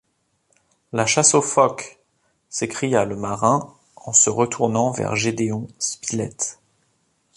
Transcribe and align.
La 0.93 1.05
chasse 1.05 1.35
aux 1.35 1.43
phoques! 1.43 1.99
s’écria 2.49 3.05
le 3.05 3.15
marin 3.15 3.71
en 3.95 4.13
se 4.13 4.31
retournant 4.31 4.89
vers 4.89 5.15
Gédéon 5.15 5.67
Spilett. 5.77 6.57